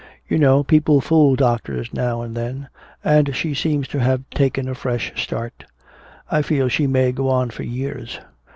[0.27, 2.69] "You know, people fool doctors now and then
[3.03, 5.63] and she seems to have taken a fresh start.
[6.31, 8.19] I feel she may go on for years."